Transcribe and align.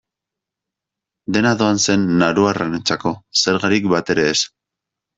Dena 1.35 1.51
doan 1.59 1.83
zen 1.85 2.09
nauruarrentzako, 2.23 3.15
zergarik 3.45 3.89
batere 3.97 4.29
ez. 4.35 4.39